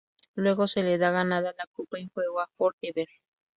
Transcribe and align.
Luego, 0.33 0.67
se 0.67 0.81
le 0.81 0.97
da 0.97 1.11
ganada 1.11 1.53
la 1.55 1.67
Copa 1.67 1.99
en 1.99 2.09
juego 2.09 2.39
a 2.39 2.47
For 2.57 2.75
Ever. 2.81 3.07